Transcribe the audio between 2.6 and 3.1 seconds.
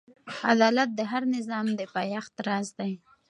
دی.